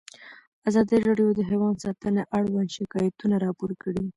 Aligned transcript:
ازادي 0.69 0.97
راډیو 1.07 1.29
د 1.35 1.39
حیوان 1.49 1.75
ساتنه 1.83 2.21
اړوند 2.37 2.69
شکایتونه 2.77 3.35
راپور 3.45 3.71
کړي. 3.83 4.03